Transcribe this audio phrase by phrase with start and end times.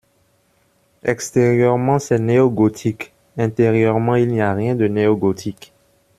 [1.03, 5.73] Extérieurement c'est néo-gothique; intérieurement il n'y a rien de néo-gothique.